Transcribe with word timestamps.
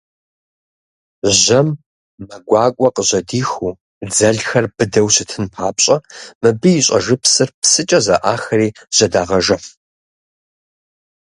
Жьэм 1.39 1.67
мэ 2.25 2.37
гуакӏуэ 2.47 2.89
къыжьэдихыу, 2.95 3.73
дзэлхэр 4.09 4.65
быдэу 4.75 5.07
щытын 5.13 5.45
папщӏэ, 5.53 5.97
мыбы 6.41 6.69
и 6.79 6.81
щӏэжыпсыр 6.85 7.49
псыкӏэ 7.61 7.99
зэӏахри 8.05 8.67
жьэдагъэжыхь. 8.95 9.69